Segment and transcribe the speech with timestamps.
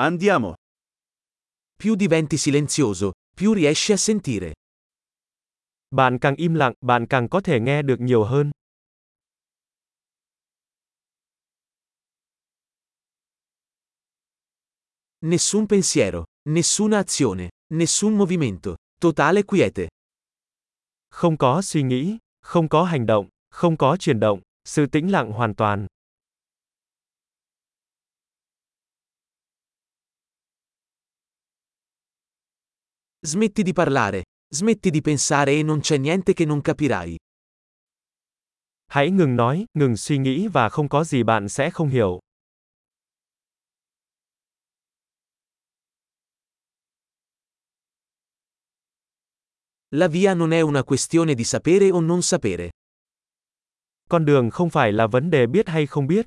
[0.00, 0.54] Andiamo.
[1.74, 4.52] Più diventi silenzioso, più riesci a sentire.
[5.90, 8.50] Bạn càng im lặng, bạn càng có thể nghe được nhiều hơn.
[15.20, 19.88] Nessun pensiero, nessuna azione, nessun movimento, totale quiete.
[21.10, 25.32] Không có suy nghĩ, không có hành động, không có chuyển động, sự tĩnh lặng
[25.32, 25.86] hoàn toàn.
[33.20, 37.16] Smetti di parlare, smetti di pensare e non c'è niente che non capirai.
[38.86, 42.18] Hãy ngừng nói, ngừng suy nghĩ và không có gì bạn sẽ không hiểu.
[49.90, 52.70] La via non è una questione di sapere o non sapere.
[54.08, 56.26] Con đường không phải là vấn đề biết hay không biết.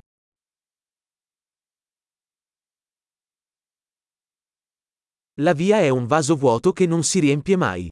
[5.42, 7.88] La via è un vaso vuoto che non si riempie mai.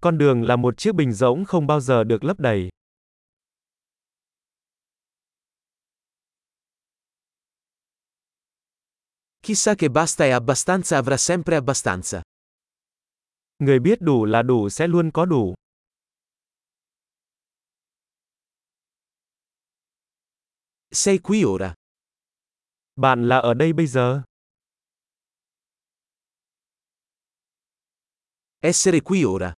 [0.00, 2.68] Con đường là một chiếc bình rỗng không bao giờ được lấp đầy.
[9.42, 12.22] Chi sa che basta e abbastanza avrà sempre abbastanza.
[13.58, 15.54] Người biết đủ là đủ sẽ luôn có đủ.
[20.90, 21.74] Sei qui ora.
[22.96, 24.22] Bạn là ở đây bây giờ.
[28.64, 29.52] Essere qui ora.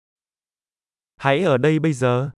[1.16, 2.31] Hãy ở đây bây giờ.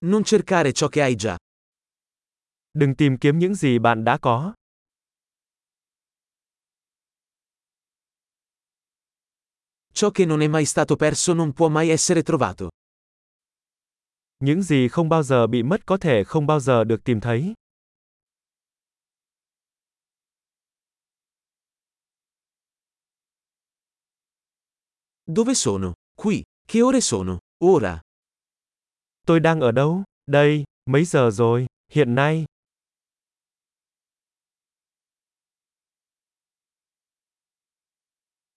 [0.00, 1.36] Non cercare ciò che hai già.
[2.72, 4.54] Đừng tìm kiếm những gì bạn đã có.
[9.94, 12.68] Ciò che non è mai stato perso non può mai essere trovato.
[14.40, 17.54] Những gì không bao giờ bị mất có thể không bao giờ được tìm thấy.
[25.28, 25.94] Dove sono?
[26.14, 26.44] Qui.
[26.64, 27.38] Che ore sono?
[27.64, 28.00] Ora.
[29.26, 30.04] Tôi đang ở đâu?
[30.30, 31.66] Đây, mấy giờ rồi?
[31.92, 32.44] Hiện nay.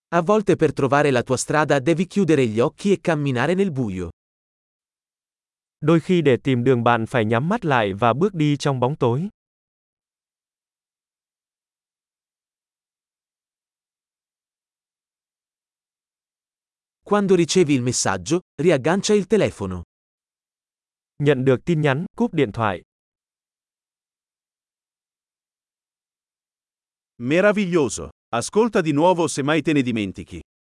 [0.08, 4.10] A volte per trovare la tua strada devi chiudere gli occhi e camminare nel buio.
[5.80, 8.96] Đôi khi để tìm đường bạn phải nhắm mắt lại và bước đi trong bóng
[8.96, 9.28] tối.
[17.10, 19.82] Quando ricevi il messaggio, riaggancia il telefono.
[21.22, 22.80] Nhận được tin nhắn, cúp điện thoại.
[27.16, 28.08] Meraviglioso.
[28.28, 30.40] Ascolta di nuovo se mai te ne dimentichi.